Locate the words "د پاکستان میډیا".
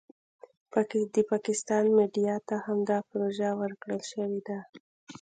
1.13-2.35